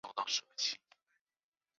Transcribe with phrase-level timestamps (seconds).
[0.03, 0.97] 苞叶蓟为菊科蓟属的植物。